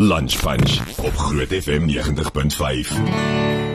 Lunch 0.00 0.40
Punch 0.40 0.80
op 1.04 1.16
Groot 1.16 1.48
FM 1.48 1.84
90.5. 1.88 3.00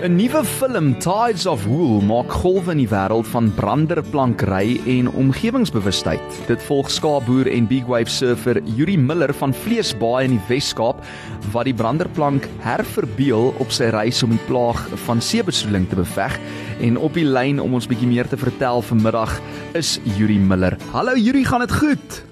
'n 0.02 0.15
Nuwe 0.15 0.44
film, 0.45 0.99
Tides 0.99 1.45
of 1.45 1.65
Wool, 1.65 2.02
maak 2.02 2.31
golwe 2.31 2.72
in 2.72 2.77
die 2.77 2.88
wêreld 2.90 3.27
van 3.27 3.53
branderplankry 3.53 4.79
en 4.88 5.09
omgewingsbewustheid. 5.09 6.39
Dit 6.47 6.63
volg 6.63 6.89
skaapboer 6.91 7.51
en 7.51 7.67
big 7.67 7.86
wave 7.86 8.09
surfer 8.09 8.62
Yuri 8.63 8.97
Miller 8.97 9.33
van 9.33 9.54
Vleesbaai 9.54 10.23
in 10.23 10.38
die 10.38 10.46
Wes-Kaap 10.47 11.05
wat 11.51 11.65
die 11.70 11.78
branderplank 11.78 12.47
herverbeel 12.59 13.54
op 13.59 13.71
sy 13.71 13.91
reis 13.93 14.23
om 14.23 14.34
die 14.34 14.45
plaag 14.47 14.82
van 15.05 15.21
seebesoedeling 15.21 15.89
te 15.89 15.95
beveg. 15.95 16.39
En 16.82 16.97
op 16.97 17.13
die 17.13 17.27
lyn 17.27 17.59
om 17.59 17.73
ons 17.73 17.88
bietjie 17.88 18.07
meer 18.07 18.27
te 18.27 18.38
vertel 18.38 18.82
vanmiddag 18.82 19.41
is 19.73 20.00
Yuri 20.18 20.39
Miller. 20.39 20.77
Hallo 20.91 21.13
Yuri, 21.13 21.45
gaan 21.45 21.68
dit 21.68 21.75
goed? 21.75 22.25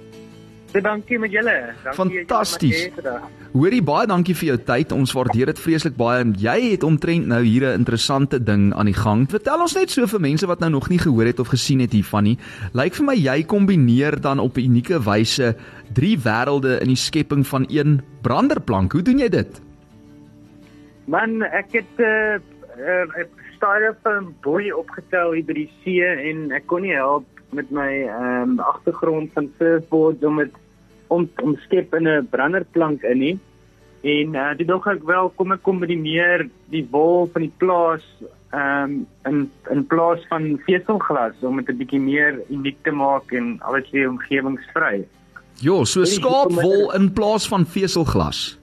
Dankie 0.82 1.20
met 1.20 1.32
julle. 1.32 1.74
Fantasties. 1.94 2.90
Hoorie 3.54 3.82
baie 3.86 4.08
dankie 4.10 4.34
vir 4.34 4.48
jou 4.48 4.58
tyd. 4.66 4.94
Ons 4.96 5.14
waardeer 5.14 5.52
dit 5.52 5.60
vreeslik 5.62 5.94
baie. 6.00 6.24
Jy 6.42 6.56
het 6.72 6.84
omtrent 6.84 7.28
nou 7.30 7.44
hier 7.44 7.68
'n 7.68 7.80
interessante 7.80 8.40
ding 8.44 8.74
aan 8.74 8.86
die 8.90 8.98
gang. 8.98 9.30
Vertel 9.30 9.62
ons 9.62 9.76
net 9.76 9.92
so 9.92 10.08
vir 10.08 10.20
mense 10.20 10.48
wat 10.48 10.60
nou 10.60 10.72
nog 10.72 10.90
nie 10.90 10.98
gehoor 10.98 11.26
het 11.26 11.40
of 11.40 11.48
gesien 11.48 11.80
het 11.80 11.92
hiervan 11.92 12.24
nie. 12.24 12.38
Lyk 12.74 12.96
vir 12.96 13.06
my 13.06 13.14
jy 13.16 13.44
kombineer 13.44 14.22
dan 14.22 14.40
op 14.40 14.58
'n 14.58 14.66
unieke 14.66 15.00
wyse 15.00 15.56
drie 15.94 16.18
wêrelde 16.18 16.82
in 16.82 16.88
die 16.88 16.96
skepping 16.96 17.46
van 17.48 17.66
een 17.70 18.02
branderplank. 18.22 18.92
Hoe 18.92 19.02
doen 19.02 19.20
jy 19.20 19.30
dit? 19.30 19.62
Man, 21.06 21.44
ek 21.44 21.72
het 21.72 21.94
'n 21.98 22.04
uh, 22.04 22.40
uh, 22.80 23.26
styrofoam 23.56 24.36
boei 24.42 24.74
opgetel 24.74 25.32
hier 25.32 25.46
by 25.46 25.54
die 25.54 25.72
see 25.84 26.04
en 26.04 26.52
ek 26.52 26.66
kon 26.68 26.82
nie 26.82 26.96
help 26.96 27.26
met 27.54 27.70
my 27.72 27.90
ehm 28.08 28.50
um, 28.50 28.60
agtergrond 28.60 29.32
van 29.34 29.52
surfboard 29.58 30.24
om 30.24 30.38
dit 30.42 30.56
om 31.08 31.30
om 31.44 31.58
skep 31.66 31.94
in 31.94 32.08
'n 32.08 32.28
branderplank 32.30 33.04
in 33.04 33.18
nie. 33.18 33.40
En 34.04 34.36
uh, 34.36 34.52
dit 34.58 34.68
dog 34.68 34.88
ek 34.88 35.04
wel 35.08 35.30
kom 35.36 35.52
ek 35.52 35.62
kombineer 35.64 36.50
die 36.70 36.88
wol 36.92 37.30
van 37.32 37.42
die 37.42 37.54
plaas 37.58 38.04
ehm 38.54 38.84
um, 38.84 39.08
in 39.26 39.52
in 39.72 39.86
plaas 39.88 40.22
van 40.30 40.60
veselglas 40.68 41.40
om 41.42 41.58
dit 41.58 41.70
'n 41.70 41.78
bietjie 41.78 42.00
meer 42.00 42.42
uniek 42.50 42.78
te 42.84 42.92
maak 42.92 43.32
en 43.32 43.58
alles 43.62 43.90
weer 43.92 44.10
omgewingsvry. 44.10 45.08
Jo, 45.62 45.84
so 45.84 46.04
skaapwol 46.06 46.94
in 46.94 47.14
plaas 47.14 47.48
van 47.48 47.66
veselglas. 47.66 48.60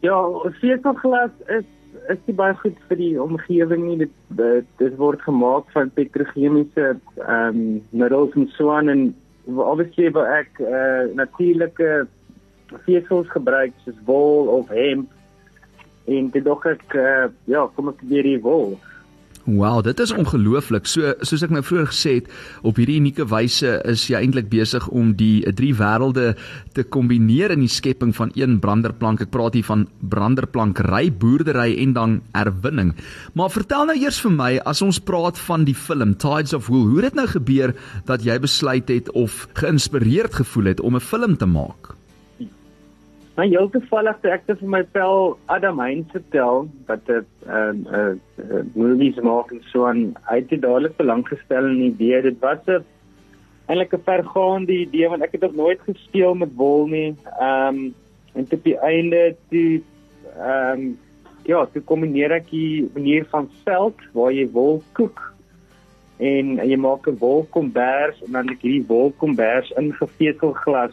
Ja, 0.00 0.18
veselglas 0.60 1.30
is 1.46 1.64
is 2.08 2.18
nie 2.26 2.34
baie 2.34 2.54
goed 2.54 2.76
vir 2.88 2.96
die 2.96 3.14
omgewing 3.22 3.86
nie. 3.86 3.96
Dit 3.96 4.12
dit, 4.28 4.66
dit 4.78 4.96
word 4.96 5.22
gemaak 5.22 5.70
van 5.72 5.90
petrochemiese 5.90 6.96
ehm 7.16 7.48
um, 7.48 7.82
middels 7.90 8.34
en 8.34 8.48
so 8.56 8.70
aan 8.70 8.88
en 8.88 9.14
obviously 9.58 10.10
wat 10.14 10.28
ek 10.40 10.60
uh, 10.62 11.08
natuurlike 11.18 12.06
vesels 12.86 13.30
gebruik 13.32 13.74
soos 13.84 13.98
wol 14.06 14.50
of 14.54 14.70
hemp 14.74 15.10
en 16.10 16.30
dit 16.34 16.44
dog 16.44 16.64
ek 16.66 16.84
uh, 16.98 17.26
ja, 17.50 17.66
kom 17.74 17.90
ek 17.92 18.02
weer 18.10 18.26
die 18.26 18.40
wol. 18.42 18.76
Wow, 19.44 19.82
dit 19.82 20.00
is 20.00 20.10
ongelooflik. 20.12 20.84
So 20.84 21.14
soos 21.24 21.42
ek 21.46 21.52
nou 21.54 21.62
vroeër 21.64 21.86
gesê 21.88 22.12
het, 22.18 22.26
op 22.66 22.76
hierdie 22.76 22.98
unieke 23.00 23.24
wyse 23.30 23.70
is 23.88 24.02
jy 24.10 24.18
eintlik 24.20 24.50
besig 24.52 24.84
om 24.92 25.14
die 25.16 25.40
drie 25.56 25.72
wêrelde 25.78 26.34
te 26.76 26.84
kombineer 26.84 27.54
in 27.54 27.64
die 27.64 27.72
skepping 27.72 28.12
van 28.16 28.34
een 28.36 28.58
branderplank. 28.60 29.24
Ek 29.24 29.32
praat 29.32 29.56
hier 29.56 29.64
van 29.64 29.86
branderplankry, 30.12 31.08
boerdery 31.22 31.72
en 31.80 31.94
dan 31.96 32.18
herwinning. 32.36 32.92
Maar 33.32 33.54
vertel 33.54 33.88
nou 33.88 33.96
eers 33.96 34.20
vir 34.20 34.34
my 34.36 34.50
as 34.68 34.84
ons 34.84 35.00
praat 35.00 35.40
van 35.48 35.64
die 35.64 35.76
film 35.76 36.12
Tides 36.20 36.52
of 36.56 36.68
Wool, 36.68 36.90
hoe 36.90 37.00
het 37.00 37.10
dit 37.10 37.22
nou 37.22 37.28
gebeur 37.32 37.72
dat 38.06 38.26
jy 38.26 38.36
besluit 38.44 38.92
het 38.92 39.08
of 39.16 39.46
geïnspireerd 39.56 40.36
gevoel 40.42 40.74
het 40.74 40.84
om 40.84 41.00
'n 41.00 41.00
film 41.00 41.36
te 41.40 41.46
maak? 41.48 41.99
Maar 43.34 43.46
heel 43.46 43.68
toevallig 43.70 44.16
toe 44.20 44.30
ek 44.34 44.48
vir 44.48 44.70
my 44.74 44.80
pel 44.94 45.36
Adam 45.46 45.78
Heinz 45.80 46.10
vertel 46.12 46.66
wat 46.88 47.08
'n 47.08 47.26
ehm 47.46 47.84
uh, 47.98 48.62
movies 48.74 49.20
maak 49.22 49.52
en 49.52 49.62
so 49.72 49.86
aan 49.86 50.14
uit 50.24 50.50
het 50.50 50.62
dadelik 50.62 50.96
belang 50.96 51.22
gestel 51.28 51.70
in 51.70 51.78
die 51.78 51.92
idee 51.92 52.22
dit 52.22 52.38
was 52.40 52.58
'n 52.66 52.84
eintlik 53.66 53.94
'n 53.94 54.08
vergaande 54.10 54.72
idee 54.72 55.08
want 55.08 55.22
ek 55.22 55.32
het 55.32 55.40
nog 55.40 55.54
nooit 55.54 55.80
gespeel 55.80 56.34
met 56.34 56.54
wol 56.54 56.86
nie. 56.86 57.14
Ehm 57.40 57.76
um, 57.76 57.94
en 58.34 58.44
tot 58.48 58.64
die 58.64 58.78
einde 58.78 59.36
die 59.48 59.84
ehm 60.38 60.80
um, 60.80 60.98
ja, 61.44 61.66
toe 61.66 61.82
kombineer 61.82 62.32
ek 62.32 62.50
die 62.50 62.90
manier 62.94 63.24
van 63.30 63.48
veld 63.64 63.98
waar 64.12 64.32
jy 64.32 64.46
wol 64.52 64.82
koek 64.92 65.22
en 66.18 66.58
jy 66.60 66.76
maak 66.76 67.06
'n 67.08 67.18
wolkombers 67.18 68.22
en 68.26 68.32
dan 68.32 68.48
hierdie 68.48 68.86
wolkombers 68.86 69.70
ingevesel 69.70 70.52
glas 70.52 70.92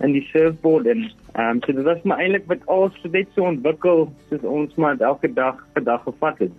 in 0.00 0.12
die 0.12 0.26
surfboard 0.32 0.86
en 0.86 1.10
ehm 1.32 1.56
um, 1.56 1.60
so 1.66 1.72
dit 1.72 1.84
was 1.84 2.02
maar 2.02 2.18
eintlik 2.18 2.46
met 2.46 2.66
alles 2.66 2.96
net 3.10 3.28
so 3.34 3.42
ontwikkel 3.42 4.08
soos 4.28 4.42
ons 4.42 4.74
maar 4.74 4.98
elke 4.98 5.32
dag 5.32 5.60
per 5.72 5.84
dag 5.84 6.02
gevat 6.02 6.38
het. 6.38 6.52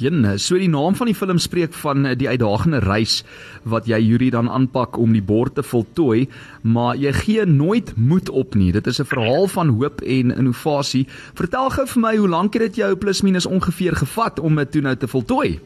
Ja, 0.00 0.36
so 0.38 0.56
die 0.56 0.68
naam 0.70 0.94
van 0.96 1.10
die 1.10 1.14
film 1.14 1.38
spreek 1.38 1.74
van 1.76 2.06
eh, 2.06 2.16
die 2.16 2.28
uitdagende 2.28 2.78
reis 2.80 3.20
wat 3.68 3.88
jy 3.90 3.98
Yuri 4.00 4.30
dan 4.32 4.48
aanpak 4.48 4.96
om 4.96 5.12
die 5.12 5.22
bord 5.22 5.58
te 5.58 5.62
voltooi, 5.62 6.28
maar 6.62 6.96
jy 6.96 7.12
gee 7.12 7.44
nooit 7.44 7.92
moed 7.96 8.30
op 8.30 8.54
nie. 8.56 8.72
Dit 8.72 8.86
is 8.86 9.00
'n 9.00 9.10
verhaal 9.10 9.46
van 9.46 9.68
hoop 9.68 10.00
en 10.00 10.30
innovasie. 10.30 11.06
Vertel 11.34 11.70
gou 11.70 11.86
vir 11.86 12.00
my 12.00 12.16
hoe 12.16 12.28
lank 12.28 12.54
het 12.54 12.62
dit 12.62 12.76
jou 12.76 12.96
plus 12.96 13.22
minus 13.22 13.46
ongeveer 13.46 13.96
gevat 13.96 14.38
om 14.38 14.56
dit 14.56 14.72
toe 14.72 14.82
nou 14.82 14.96
te 14.96 15.08
voltooi? 15.08 15.60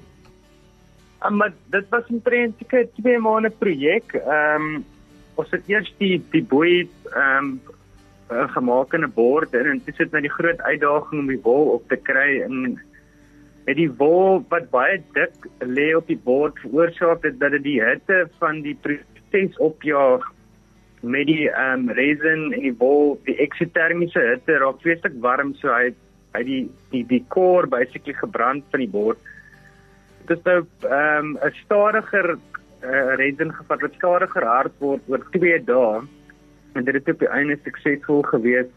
Um, 1.26 1.36
maar 1.36 1.52
dit 1.70 1.84
was 1.90 2.04
'n 2.10 2.20
prentjie 2.22 2.88
2 3.02 3.18
maande 3.18 3.50
projek. 3.50 4.14
Ehm 4.14 4.62
um, 4.62 4.84
ons 5.40 5.50
het 5.50 5.68
eers 5.70 5.92
die 5.98 6.18
die 6.32 6.44
boei 6.54 6.88
ehm 7.14 7.54
um, 7.54 7.60
gemaak 8.54 8.94
in 8.96 9.04
'n 9.04 9.12
bord 9.14 9.54
en 9.54 9.82
dit 9.84 9.96
sit 9.96 10.12
nou 10.12 10.20
die 10.22 10.32
groot 10.32 10.60
uitdaging 10.60 11.20
om 11.20 11.26
die 11.28 11.42
wol 11.44 11.74
op 11.76 11.88
te 11.88 11.96
kry 11.96 12.40
en 12.42 12.80
met 13.66 13.76
die 13.76 13.90
wol 14.00 14.44
wat 14.48 14.70
baie 14.70 15.02
dik 15.16 15.48
lê 15.60 15.92
op 15.96 16.06
die 16.06 16.20
bord 16.24 16.58
veroorsaak 16.62 17.22
dit 17.22 17.38
dat 17.40 17.52
dit 17.56 17.62
die 17.62 17.80
hitte 17.82 18.24
van 18.40 18.62
die 18.62 18.76
proses 18.86 19.58
opjaag 19.58 20.24
met 21.02 21.26
die 21.26 21.50
ehm 21.50 21.84
um, 21.84 21.90
resin 21.90 22.52
en 22.52 22.64
die 22.64 22.76
wol 22.80 23.18
die 23.28 23.36
eksotermiese 23.44 24.20
hitte 24.20 24.58
raak 24.62 24.80
vreeslik 24.80 25.20
warm 25.20 25.54
so 25.60 25.68
hy 25.68 25.92
hy 26.34 26.42
die 26.48 26.62
die 26.92 27.04
die 27.12 27.22
core 27.28 27.66
basically 27.66 28.14
gebrand 28.18 28.64
van 28.70 28.80
die 28.80 28.90
bord. 28.90 29.18
Dit 30.26 30.38
is 30.38 30.44
nou 30.44 30.58
ehm 30.88 31.34
um, 31.34 31.38
'n 31.44 31.54
stadiger 31.64 32.38
uh, 32.84 33.14
resin 33.16 33.52
gevat 33.52 33.80
wat 33.80 33.98
stadiger 33.98 34.44
hard 34.44 34.72
word 34.78 35.02
oor 35.08 35.24
2 35.32 35.64
dae 35.64 36.02
en 36.74 36.84
dit 36.84 36.94
het 36.94 37.08
op 37.08 37.18
die 37.18 37.30
einde 37.30 37.58
suksesvol 37.64 38.22
gewees 38.22 38.70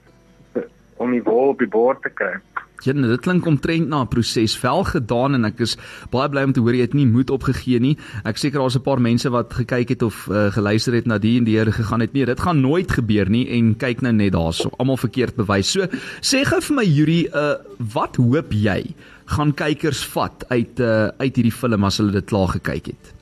om 0.97 1.13
die 1.13 1.23
wol 1.23 1.53
op 1.53 1.61
die 1.61 1.69
bord 1.69 2.01
te 2.01 2.09
kry. 2.13 2.37
Ja, 2.85 2.93
nou, 2.93 3.07
dit 3.09 3.23
klink 3.25 3.45
omtrent 3.49 3.89
na 3.89 4.03
'n 4.03 4.07
proses 4.07 4.53
vel 4.57 4.83
gedaan 4.83 5.33
en 5.33 5.45
ek 5.45 5.59
is 5.59 5.77
baie 6.11 6.29
bly 6.29 6.43
om 6.43 6.53
te 6.53 6.59
hoor 6.59 6.73
jy 6.73 6.81
het 6.81 6.93
nie 6.93 7.07
moed 7.07 7.29
opgegee 7.29 7.79
nie. 7.79 7.97
Ek 8.23 8.37
seker 8.37 8.59
daar's 8.59 8.77
'n 8.77 8.83
paar 8.83 9.01
mense 9.01 9.29
wat 9.29 9.53
gekyk 9.53 9.89
het 9.89 10.01
of 10.03 10.27
uh, 10.27 10.51
geluister 10.51 10.93
het 10.93 11.07
na 11.07 11.17
die 11.17 11.37
en 11.37 11.43
die 11.43 11.57
Here 11.57 11.71
gegaan 11.71 12.01
het. 12.01 12.13
Nee, 12.13 12.25
dit 12.25 12.39
gaan 12.39 12.61
nooit 12.61 12.91
gebeur 12.91 13.29
nie 13.29 13.49
en 13.49 13.75
kyk 13.75 14.01
nou 14.01 14.13
net 14.13 14.33
daarso. 14.33 14.69
Almal 14.77 14.97
verkeerd 14.97 15.35
bewys. 15.35 15.71
So 15.71 15.87
sê 16.21 16.45
gou 16.45 16.61
vir 16.61 16.75
my 16.75 16.83
Yuri, 16.83 17.27
uh, 17.33 17.55
wat 17.93 18.15
hoop 18.15 18.51
jy 18.51 18.93
gaan 19.25 19.53
kykers 19.53 20.05
vat 20.05 20.45
uit 20.49 20.79
uh, 20.79 21.09
uit 21.17 21.35
hierdie 21.35 21.51
film 21.51 21.83
as 21.83 21.97
hulle 21.97 22.11
dit 22.11 22.25
klaar 22.25 22.47
gekyk 22.47 22.85
het? 22.85 23.16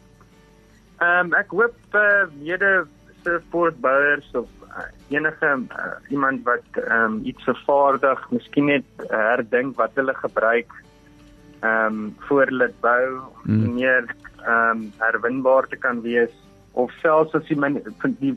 Ehm 1.05 1.31
um, 1.31 1.33
ek 1.37 1.51
hoop 1.53 1.97
uh, 1.99 2.25
mede 2.39 2.71
surfboardbouers 3.25 4.27
of 4.39 4.47
uh, 4.69 4.87
enige 5.13 5.51
uh, 5.51 5.91
iemand 6.13 6.45
wat 6.47 6.79
ehm 6.81 7.17
um, 7.17 7.19
iets 7.29 7.43
vervaardig, 7.49 8.25
miskien 8.31 8.69
net 8.71 8.87
uh, 9.05 9.11
herdink 9.31 9.77
wat 9.81 9.97
hulle 9.99 10.15
gebruik 10.21 10.71
ehm 11.61 11.99
um, 11.99 12.15
voor 12.27 12.49
hulle 12.51 12.69
bou 12.81 13.05
om 13.45 13.59
mm. 13.59 13.73
meer 13.79 14.09
ehm 14.45 14.71
um, 14.71 14.85
herwinbaar 15.03 15.67
te 15.71 15.79
kan 15.85 16.01
wees 16.01 16.33
of 16.73 16.91
selfs 17.01 17.35
as 17.37 17.49
jy 17.49 17.57
van 18.01 18.17
die 18.21 18.33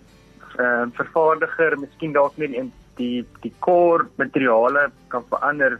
uh, 0.58 0.86
vervaardiger 0.98 1.78
miskien 1.84 2.16
dalk 2.16 2.36
net 2.42 2.54
die 2.56 2.66
die 2.98 3.24
die 3.44 3.54
core 3.64 4.08
materiale 4.20 4.88
kan 5.14 5.24
verander 5.30 5.78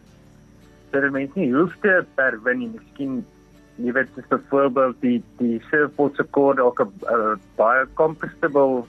sodat 0.91 1.12
mense 1.12 1.41
nie 1.41 1.52
hoef 1.52 1.75
te 1.82 2.00
herwin 2.20 2.62
nie, 2.62 2.70
miskien 2.76 3.19
jy 3.79 3.93
weet 3.95 4.15
dis 4.17 4.27
byvoorbeeld 4.31 5.01
die 5.01 5.19
die 5.39 5.59
surfboard 5.71 6.17
se 6.17 6.25
kord 6.37 6.61
ook 6.61 6.81
'n 6.83 7.41
baie 7.57 7.87
compostable 7.95 8.85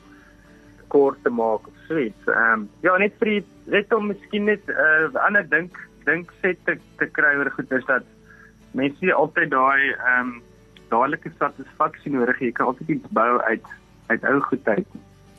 kord 0.88 1.18
te 1.24 1.30
maak 1.30 1.68
of 1.68 1.74
so 1.88 1.98
iets. 1.98 2.28
Ehm 2.28 2.54
um, 2.54 2.70
ja, 2.82 2.98
net 2.98 3.14
vir 3.20 3.30
die, 3.30 3.44
net 3.66 3.94
om 3.94 4.08
miskien 4.08 4.46
net 4.46 4.64
'n 4.68 5.16
uh, 5.16 5.26
ander 5.26 5.50
dink 5.50 5.78
dink 6.06 6.32
set 6.42 6.58
te, 6.66 6.78
te 6.98 7.06
kry 7.06 7.36
oor 7.38 7.52
goed 7.52 7.72
is 7.72 7.86
dat 7.86 8.04
mense 8.72 9.06
nie 9.06 9.14
altyd 9.14 9.52
daai 9.52 9.94
ehm 9.94 10.20
um, 10.20 10.42
dadelike 10.90 11.32
satisfaksie 11.38 12.12
nodig 12.12 12.40
het. 12.40 12.48
Jy 12.48 12.52
kan 12.52 12.66
altyd 12.66 12.90
iets 12.90 13.14
bou 13.14 13.42
uit 13.42 13.66
uit 14.08 14.24
ou 14.24 14.40
goed 14.42 14.68
uit. 14.68 14.88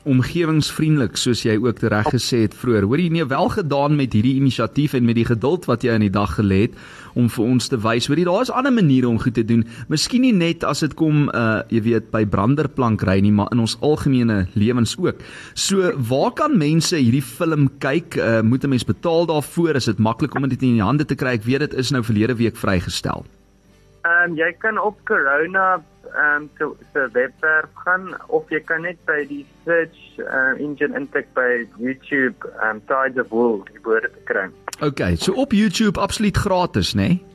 Omgewingsvriendelik 0.09 1.17
soos 1.19 1.43
jy 1.45 1.57
ook 1.61 1.81
reg 1.91 2.07
gesê 2.13 2.43
het 2.45 2.55
vroeër. 2.57 2.87
Hoor 2.89 3.01
jy 3.01 3.09
nee 3.13 3.25
wel 3.25 3.49
gedaan 3.53 3.95
met 3.99 4.13
hierdie 4.13 4.37
inisiatief 4.39 4.95
en 4.97 5.05
met 5.05 5.17
die 5.19 5.27
geduld 5.27 5.67
wat 5.69 5.83
jy 5.85 5.95
in 5.97 6.05
die 6.05 6.13
dag 6.13 6.35
gelê 6.39 6.63
het 6.65 6.77
om 7.19 7.27
vir 7.29 7.43
ons 7.45 7.67
te 7.67 7.77
wys. 7.81 8.07
Hoor 8.07 8.21
jy 8.21 8.25
daar 8.27 8.45
is 8.45 8.53
ander 8.53 8.73
maniere 8.73 9.09
om 9.09 9.19
goed 9.21 9.35
te 9.37 9.45
doen. 9.45 9.65
Miskien 9.91 10.25
nie 10.25 10.33
net 10.33 10.65
as 10.67 10.81
dit 10.85 10.95
kom 10.97 11.27
uh 11.29 11.61
jy 11.71 11.83
weet 11.85 12.09
by 12.11 12.23
branderplankry 12.25 13.19
nie, 13.21 13.33
maar 13.35 13.51
in 13.53 13.61
ons 13.63 13.77
algemene 13.81 14.45
lewens 14.53 14.95
ook. 14.97 15.21
So 15.53 15.91
waar 16.09 16.31
kan 16.35 16.57
mense 16.57 16.97
hierdie 16.97 17.25
film 17.25 17.69
kyk? 17.79 18.17
Uh 18.17 18.41
moet 18.41 18.63
'n 18.63 18.69
mens 18.69 18.85
betaal 18.85 19.25
daarvoor? 19.25 19.75
Is 19.75 19.85
dit 19.85 19.99
maklik 19.99 20.35
om 20.35 20.49
dit 20.49 20.61
in 20.61 20.79
die 20.79 20.83
hande 20.83 21.05
te 21.05 21.15
kry? 21.15 21.35
Ek 21.37 21.43
weet 21.43 21.59
dit 21.59 21.73
is 21.73 21.91
nou 21.91 22.03
verlede 22.03 22.35
week 22.35 22.57
vrygestel. 22.57 23.25
Ehm 24.01 24.31
um, 24.31 24.37
jy 24.37 24.53
kan 24.57 24.77
op 24.81 24.97
Corona 25.05 25.81
um, 26.15 26.49
se 26.57 26.69
se 26.93 27.09
webwerf 27.13 27.69
gaan 27.85 28.15
of 28.27 28.49
jy 28.49 28.59
kan 28.65 28.81
net 28.81 28.99
by 29.05 29.25
die 29.29 29.45
search 29.65 29.97
uh, 30.19 30.53
engine 30.59 30.95
intik 30.97 31.27
by 31.37 31.65
YouTube 31.77 32.35
um, 32.63 32.81
Tides 32.87 33.21
of 33.21 33.29
Wool 33.29 33.61
die 33.71 33.81
woorde 33.83 34.11
te 34.11 34.23
kry. 34.29 34.49
Okay, 34.81 35.15
so 35.15 35.33
op 35.33 35.53
YouTube 35.53 35.99
absoluut 35.99 36.37
gratis, 36.37 36.93
né? 36.93 37.07
Nee? 37.07 37.25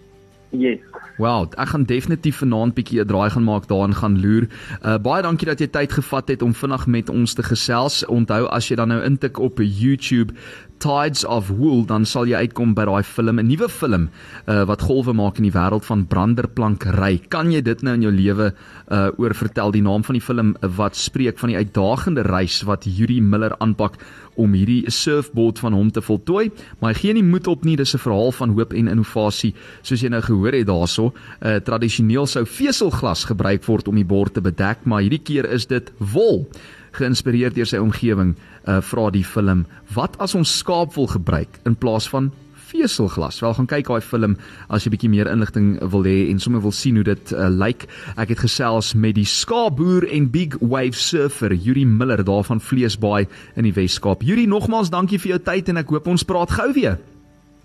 Yes. 0.50 0.80
Wow, 1.18 1.48
ek 1.56 1.72
gaan 1.72 1.86
definitief 1.88 2.42
vanaand 2.42 2.74
bietjie 2.76 3.00
'n 3.00 3.08
draai 3.08 3.30
gaan 3.30 3.44
maak 3.44 3.66
daarin 3.68 3.94
gaan 3.94 4.20
loer. 4.20 4.46
Uh 4.84 4.98
baie 4.98 5.22
dankie 5.22 5.48
dat 5.48 5.60
jy 5.60 5.66
tyd 5.66 5.92
gevat 5.92 6.28
het 6.28 6.42
om 6.42 6.54
vinnig 6.54 6.86
met 6.86 7.08
ons 7.08 7.34
te 7.34 7.42
gesels. 7.42 8.04
Onthou 8.06 8.46
as 8.46 8.68
jy 8.68 8.76
dan 8.76 8.88
nou 8.88 9.02
intik 9.02 9.38
op 9.38 9.58
YouTube 9.58 10.32
Tides 10.78 11.24
of 11.24 11.48
Wool 11.48 11.84
dan 11.86 12.04
sal 12.04 12.26
jy 12.28 12.36
uitkom 12.46 12.74
by 12.76 12.84
daai 12.88 13.02
film, 13.02 13.40
'n 13.40 13.48
nuwe 13.48 13.68
film 13.68 14.08
uh 14.46 14.64
wat 14.64 14.82
golwe 14.82 15.12
maak 15.12 15.38
in 15.38 15.48
die 15.48 15.54
wêreld 15.54 15.84
van 15.84 16.06
branderplankry. 16.06 17.20
Kan 17.28 17.52
jy 17.52 17.62
dit 17.62 17.82
nou 17.82 17.94
in 17.94 18.02
jou 18.02 18.12
lewe 18.12 18.52
uh 18.90 19.08
oor 19.18 19.34
vertel 19.34 19.70
die 19.72 19.82
naam 19.82 20.04
van 20.04 20.14
die 20.14 20.24
film 20.24 20.56
wat 20.60 20.96
spreek 20.96 21.38
van 21.38 21.48
die 21.48 21.56
uitdagende 21.56 22.22
reis 22.22 22.62
wat 22.62 22.84
Yuri 22.84 23.20
Miller 23.20 23.56
aanpak 23.58 23.98
om 24.36 24.52
hierdie 24.52 24.90
surfboard 24.90 25.58
van 25.58 25.72
hom 25.72 25.90
te 25.90 26.02
voltooi, 26.04 26.50
maar 26.78 26.92
hy 26.92 27.00
gee 27.00 27.12
nie 27.16 27.24
moed 27.24 27.46
op 27.46 27.64
nie. 27.64 27.76
Dis 27.76 27.94
'n 27.94 27.98
verhaal 27.98 28.32
van 28.32 28.50
hoop 28.50 28.72
en 28.72 28.88
innovasie, 28.88 29.54
soos 29.82 30.00
jy 30.00 30.08
nou 30.08 30.20
gehoor 30.20 30.52
het 30.52 30.66
daarso. 30.66 31.12
Uh 31.40 31.56
tradisioneel 31.60 32.26
sou 32.26 32.44
veselglas 32.44 33.24
gebruik 33.24 33.64
word 33.64 33.88
om 33.88 33.94
die 33.94 34.04
bord 34.04 34.34
te 34.34 34.40
bedek, 34.40 34.84
maar 34.84 35.00
hierdie 35.00 35.22
keer 35.22 35.50
is 35.50 35.66
dit 35.66 35.92
wol 35.98 36.46
geïnspireer 36.96 37.54
deur 37.54 37.68
sy 37.68 37.80
omgewing, 37.82 38.34
uh 38.66 38.80
vra 38.80 39.10
die 39.14 39.24
film, 39.24 39.66
wat 39.94 40.18
as 40.22 40.34
ons 40.34 40.58
skaapwol 40.58 41.08
gebruik 41.14 41.60
in 41.64 41.76
plaas 41.78 42.08
van 42.08 42.32
veselglas. 42.66 43.40
Wel 43.40 43.54
gaan 43.54 43.68
kyk 43.70 43.90
daai 43.90 44.04
film 44.04 44.36
as 44.72 44.86
jy 44.86 44.92
bietjie 44.94 45.10
meer 45.12 45.30
inligting 45.30 45.76
wil 45.92 46.06
hê 46.06 46.16
en 46.30 46.40
sommer 46.42 46.62
wil 46.64 46.74
sien 46.74 46.98
hoe 46.98 47.06
dit 47.06 47.34
uh, 47.34 47.48
lyk. 47.52 47.86
Ek 48.18 48.32
het 48.34 48.42
gesels 48.42 48.94
met 48.98 49.16
die 49.18 49.26
skaapboer 49.28 50.08
en 50.10 50.30
big 50.34 50.56
wave 50.60 50.98
surfer 50.98 51.54
Yuri 51.54 51.86
Miller 51.86 52.24
daar 52.26 52.46
van 52.46 52.62
Vleesbaai 52.62 53.26
in 53.56 53.68
die 53.68 53.74
Wes-Kaap. 53.76 54.24
Yuri, 54.26 54.48
nogmaals 54.50 54.92
dankie 54.94 55.20
vir 55.22 55.36
jou 55.36 55.44
tyd 55.50 55.70
en 55.72 55.82
ek 55.82 55.94
hoop 55.94 56.10
ons 56.10 56.26
praat 56.26 56.56
gou 56.58 56.72
weer. 56.76 56.98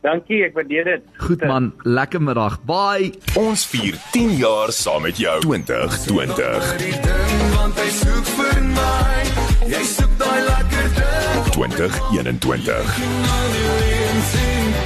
Dankie, 0.01 0.39
ek 0.47 0.55
waardeer 0.57 0.87
dit. 0.95 1.09
Goed 1.21 1.43
man, 1.45 1.69
lekker 1.85 2.23
middag. 2.25 2.57
Bye. 2.65 3.11
Ons 3.37 3.67
vier 3.69 3.99
10 4.15 4.33
jaar 4.41 4.73
saam 4.73 5.05
met 5.05 5.21
jou. 5.21 5.37
2020. 5.45 6.73
Want 7.53 7.83
hy 7.85 7.89
soek 8.01 8.37
vir 8.39 8.63
my. 8.73 9.20
Jy 9.71 9.83
soek 9.87 10.11
daai 10.19 10.41
lekker 10.43 10.87
ding. 10.95 11.45
2021. 11.55 12.95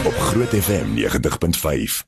Op 0.04 0.16
Groot 0.18 0.52
FM 0.60 0.86
90.5. 0.94 2.02